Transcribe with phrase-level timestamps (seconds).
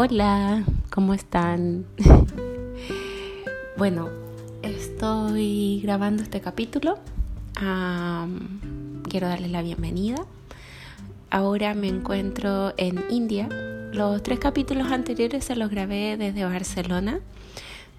[0.00, 1.84] Hola, ¿cómo están?
[3.76, 4.08] bueno,
[4.62, 7.00] estoy grabando este capítulo.
[9.08, 10.24] quiero darles la bienvenida.
[11.30, 13.48] Ahora me encuentro en India.
[13.92, 17.18] Los tres capítulos anteriores se los grabé desde Barcelona,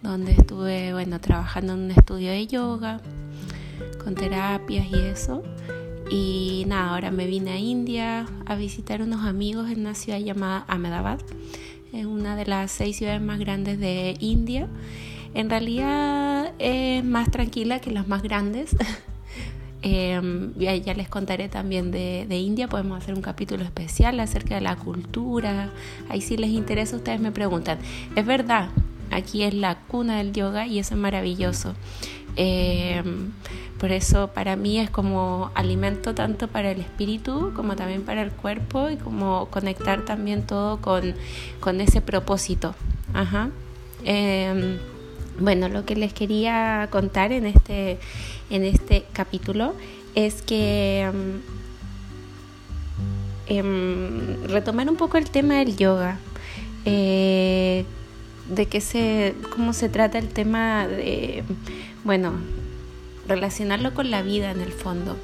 [0.00, 3.00] donde estuve, bueno, trabajando en un estudio de yoga,
[4.04, 5.42] con terapias y eso.
[6.12, 10.64] Y nada, ahora me vine a India a visitar unos amigos en una ciudad llamada
[10.68, 11.18] Ahmedabad
[11.92, 14.68] es una de las seis ciudades más grandes de India.
[15.34, 18.76] En realidad es más tranquila que las más grandes.
[19.82, 20.20] eh,
[20.56, 24.76] ya, les contaré también de, de, India, podemos hacer un capítulo especial acerca de la
[24.76, 25.70] cultura.
[26.08, 27.78] Ahí si les interesa, ustedes me preguntan.
[28.16, 28.70] Es verdad,
[29.10, 31.74] aquí es la cuna del yoga y eso es maravilloso.
[32.40, 33.02] Eh,
[33.80, 38.30] por eso para mí es como alimento tanto para el espíritu como también para el
[38.30, 41.14] cuerpo y como conectar también todo con,
[41.60, 42.74] con ese propósito.
[43.12, 43.50] Ajá.
[44.04, 44.78] Eh,
[45.40, 47.98] bueno, lo que les quería contar en este,
[48.50, 49.74] en este capítulo
[50.14, 51.08] es que
[53.46, 56.18] eh, retomar un poco el tema del yoga.
[56.84, 57.84] Eh,
[58.48, 61.44] de qué se, cómo se trata el tema de,
[62.08, 62.32] bueno,
[63.26, 65.18] relacionarlo con la vida en el fondo.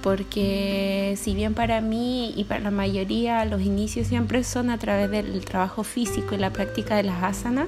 [0.00, 5.10] Porque si bien para mí y para la mayoría los inicios siempre son a través
[5.10, 7.66] del trabajo físico y la práctica de las asanas,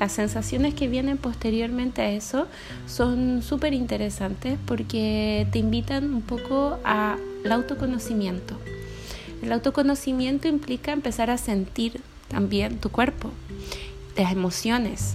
[0.00, 2.46] las sensaciones que vienen posteriormente a eso
[2.86, 7.18] son súper interesantes porque te invitan un poco al
[7.52, 8.54] autoconocimiento.
[9.42, 13.30] El autoconocimiento implica empezar a sentir también tu cuerpo,
[14.16, 15.12] las emociones,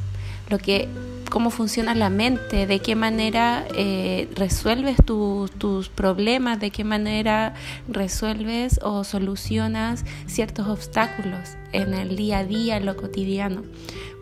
[0.51, 0.87] lo que,
[1.33, 7.55] cómo funciona la mente, de qué manera eh, resuelves tus problemas, de qué manera
[7.87, 13.63] resuelves o solucionas ciertos obstáculos en el día a día, en lo cotidiano.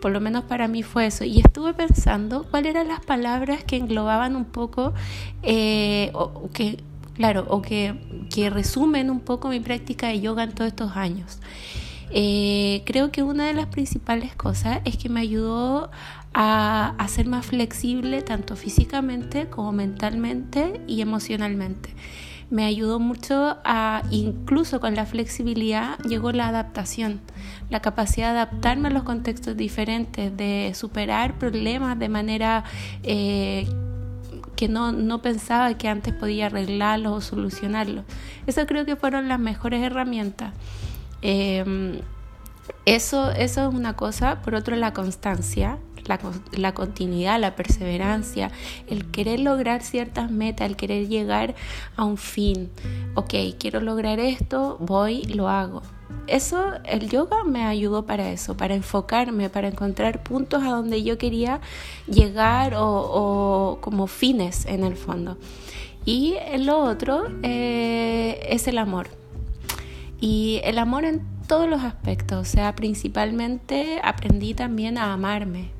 [0.00, 1.24] Por lo menos para mí fue eso.
[1.24, 4.94] Y estuve pensando cuáles eran las palabras que englobaban un poco,
[5.42, 6.82] eh, o que,
[7.14, 7.94] claro, o que,
[8.34, 11.40] que resumen un poco mi práctica de yoga en todos estos años.
[12.14, 15.90] Eh, creo que una de las principales cosas es que me ayudó
[16.34, 21.90] a, ser más flexible tanto físicamente como mentalmente y emocionalmente.
[22.50, 27.20] Me ayudó mucho a, incluso con la flexibilidad, llegó la adaptación,
[27.70, 32.64] la capacidad de adaptarme a los contextos diferentes, de superar problemas de manera
[33.04, 33.66] eh,
[34.54, 38.04] que no, no, pensaba que antes podía arreglarlos o solucionarlos.
[38.46, 40.52] Eso creo que fueron las mejores herramientas.
[41.22, 42.00] Em,
[42.84, 44.42] eso, eso es una cosa.
[44.42, 46.18] Por otro, la constancia, la,
[46.52, 48.50] la, continuidad, la perseverancia,
[48.88, 51.54] el querer lograr ciertas metas, el querer llegar
[51.96, 52.70] a un fin.
[53.14, 55.82] Ok, quiero lograr esto, voy, lo hago.
[56.26, 61.18] Eso, el yoga me ayudó para eso, para enfocarme, para encontrar puntos a donde yo
[61.18, 61.60] quería
[62.06, 65.36] llegar o, o como fines en el fondo.
[66.04, 69.21] Y lo otro eh, es el amor
[70.22, 75.70] y el amor en todos los aspectos, o sea, principalmente aprendí también a amarme.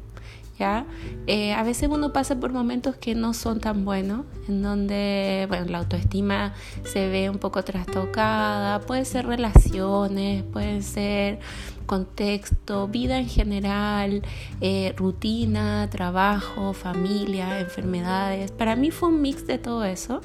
[0.58, 0.84] ¿Ya?
[1.26, 5.66] Eh, a veces uno pasa por momentos que no son tan buenos, en donde bueno,
[5.66, 6.54] la autoestima
[6.84, 11.40] se ve un poco trastocada, puede ser relaciones, puede ser
[11.86, 14.22] contexto, vida en general,
[14.60, 18.50] eh, rutina, trabajo, familia, enfermedades.
[18.52, 20.20] Para mí fue un mix de todo eso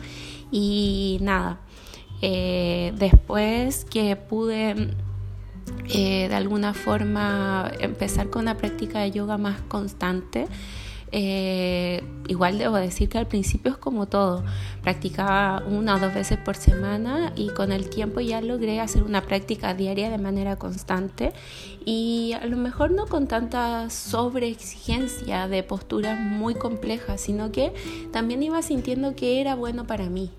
[0.52, 1.62] y nada,
[2.22, 4.90] eh, después que pude
[5.90, 10.48] eh, de alguna forma empezar con una práctica de yoga más constante,
[11.14, 14.44] eh, igual debo decir que al principio es como todo,
[14.84, 19.22] practicaba una o dos veces por semana y con el tiempo ya logré hacer una
[19.22, 21.32] práctica diaria de manera constante
[21.86, 27.74] y a lo mejor no con tanta sobreexigencia de posturas muy complejas, sino que
[28.12, 30.30] también iba sintiendo que era bueno para mí,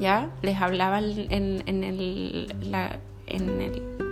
[0.00, 0.30] ¿ya?
[0.42, 2.52] Les hablaba en, el,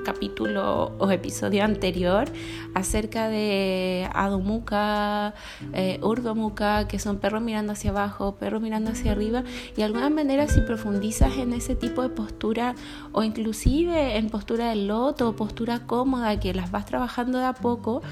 [0.05, 2.29] capítulo o episodio anterior
[2.75, 5.35] acerca de Adumuka,
[5.73, 9.43] eh, Urdomuka, que son perros mirando hacia abajo, perros mirando hacia arriba,
[9.73, 12.77] y de alguna manera si profundizas en ese tipo de postura
[13.11, 18.03] o inclusive en postura de loto postura cómoda que las vas trabajando de a poco,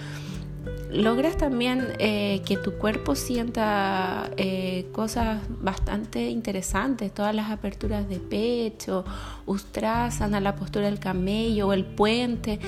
[0.95, 8.19] logras también eh, que tu cuerpo sienta eh, cosas bastante interesantes, todas las aperturas de
[8.19, 9.05] pecho,
[9.47, 12.61] ustrasana, la postura del camello el puente,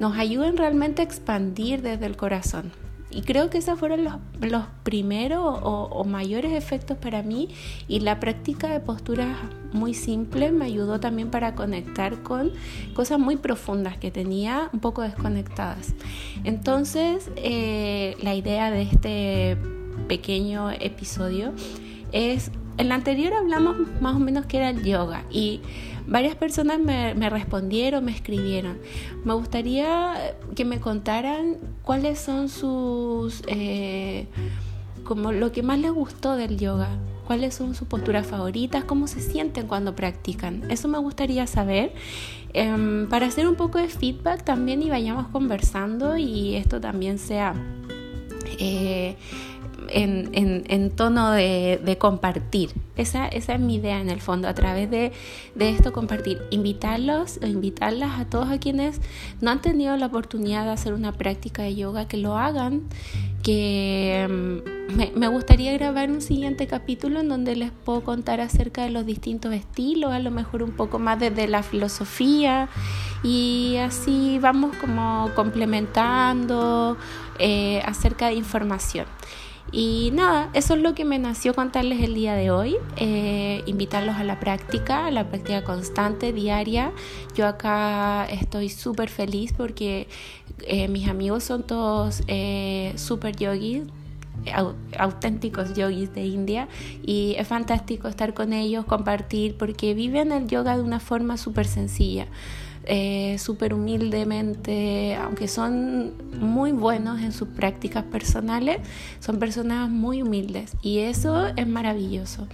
[0.00, 2.83] nos ayudan realmente a expandir desde el corazón.
[3.14, 7.48] Y creo que esos fueron los, los primeros o, o, mayores efectos para mí
[7.86, 9.36] y la práctica de posturas
[9.72, 12.52] muy simple me ayudó también para conectar con
[12.94, 15.94] cosas muy profundas que tenía un poco desconectadas.
[16.44, 19.56] Entonces, eh, la idea de este
[20.08, 21.52] pequeño episodio
[22.12, 25.60] es, en la anterior hablamos más o menos que era el yoga y
[26.06, 28.78] varias personas me, respondieron, me escribieron.
[29.24, 34.26] Me gustaría que me contaran cuáles son sus, eh,
[35.04, 36.88] como lo que más les gustó del yoga,
[37.26, 40.70] cuáles son sus posturas favoritas, cómo se sienten cuando practican.
[40.70, 41.92] Eso me gustaría saber.
[42.52, 47.54] Em, para hacer un poco de feedback también y vayamos conversando y esto también sea...
[48.58, 49.16] Eh,
[49.88, 52.70] en, tono de, compartir.
[52.96, 55.12] Esa, esa, es mi idea en el fondo, a través de,
[55.58, 56.42] esto compartir.
[56.50, 59.00] Invitarlos o invitarlas a todos a quienes
[59.40, 62.82] no han tenido la oportunidad de hacer una práctica de yoga, que lo hagan,
[63.42, 68.84] que mm, me, me, gustaría grabar un siguiente capítulo en donde les puedo contar acerca
[68.84, 72.68] de los distintos estilos, a lo mejor un poco más desde la filosofía
[73.24, 76.96] y así vamos como complementando
[77.38, 79.06] eh, acerca de información.
[79.72, 84.16] Y nada, eso es lo que me nació contarles el día de hoy, eh, invitarlos
[84.16, 86.92] a la práctica, a la práctica constante, diaria.
[87.34, 90.06] Yo acá estoy súper feliz porque
[90.62, 93.82] eh, mis amigos son todos eh, súper yogis,
[94.96, 96.68] auténticos yogis de India.
[97.02, 101.66] Y es fantástico estar con ellos, compartir, porque viven el yoga de una forma súper
[101.66, 102.28] sencilla
[102.86, 108.78] eh, súper humildemente, aunque son muy buenos en sus prácticas personales,
[109.20, 112.46] son personas muy humildes y eso es maravilloso.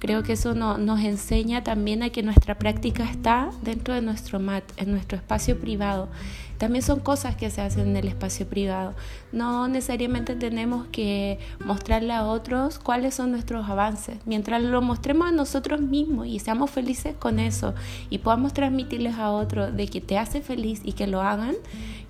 [0.00, 4.64] Creo que eso nos enseña también a que nuestra práctica está dentro de nuestro mat,
[4.78, 6.08] en nuestro espacio privado.
[6.56, 8.94] También son cosas que se hacen en el espacio privado.
[9.30, 14.16] No necesariamente tenemos que mostrarle a otros cuáles son nuestros avances.
[14.24, 17.74] Mientras lo mostremos a nosotros mismos y seamos felices con eso
[18.08, 21.56] y podamos transmitirles a otros de que te hace feliz y que lo hagan,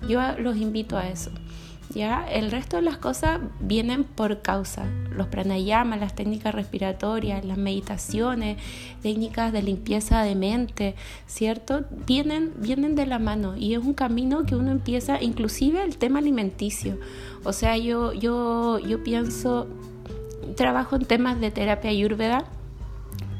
[0.07, 1.31] yo los invito a eso.
[1.93, 2.25] ¿Ya?
[2.29, 4.85] El resto de las cosas vienen por causa.
[5.15, 8.57] Los pranayamas, las técnicas respiratorias, las meditaciones,
[9.01, 10.95] técnicas de limpieza de mente,
[11.27, 11.85] ¿cierto?
[12.07, 16.19] Vienen, vienen de la mano y es un camino que uno empieza, inclusive el tema
[16.19, 16.97] alimenticio.
[17.43, 19.67] O sea, yo, yo, yo pienso,
[20.55, 22.45] trabajo en temas de terapia ayurveda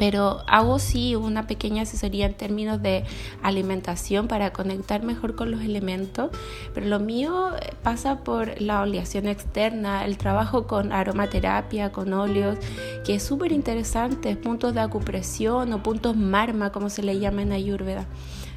[0.02, 3.04] pero hago sí una pequeña asesoría en términos de
[3.44, 6.32] alimentación para conectar mejor con los elementos,
[6.74, 7.52] pero lo mío
[7.84, 12.58] pasa por la oleación externa, el trabajo con aromaterapia, con óleos,
[13.06, 17.52] que es súper interesante, puntos de acupresión o puntos marma, como se le llama en
[17.52, 18.08] Ayurveda.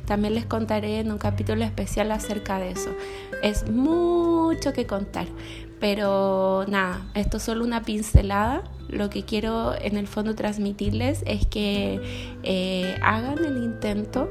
[0.07, 2.91] También les contaré en un capítulo especial acerca de eso.
[3.43, 5.27] Es mucho que contar,
[5.81, 11.47] pero nada, esto es solo una pincelada lo que quiero en el fondo transmitirles es
[11.47, 12.01] que
[12.43, 14.29] eh, hagan el intento,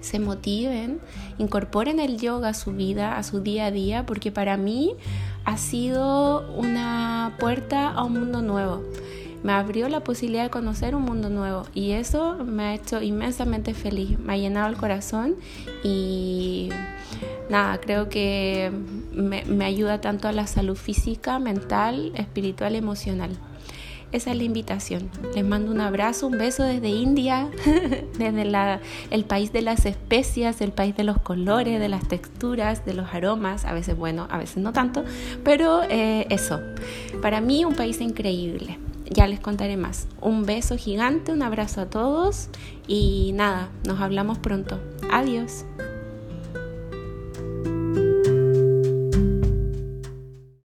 [0.00, 1.00] se motiven,
[1.38, 4.94] incorporen el yoga a su vida, a su día a día, porque para mí
[5.44, 8.82] ha sido una puerta a un mundo nuevo.
[9.42, 13.74] Me abrió la posibilidad de conocer un mundo nuevo y eso me ha hecho inmensamente
[13.74, 15.36] feliz, me ha llenado el corazón
[15.82, 16.70] y
[17.50, 18.72] nada, creo que
[19.14, 23.30] me, ayuda tanto a la salud física, mental, espiritual, emocional.
[24.12, 25.10] Esa es la invitación.
[25.34, 27.48] Les mando un abrazo, un beso desde India,
[28.18, 32.94] desde el país de las especias, el país de los colores, de las texturas, de
[32.94, 35.04] los aromas, a veces bueno, a veces no tanto,
[35.42, 36.60] pero eh, eso,
[37.22, 38.78] para mí un país increíble.
[39.10, 40.06] Ya les contaré más.
[40.20, 42.48] Un beso gigante, un abrazo a todos
[42.86, 44.80] y nada, nos hablamos pronto.
[45.10, 45.66] Adiós.